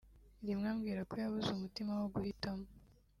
rimwe 0.45 0.67
ambwira 0.73 1.01
ko 1.09 1.13
yabuze 1.21 1.49
umutima 1.51 1.91
wo 1.99 2.07
guhitimo 2.13 2.63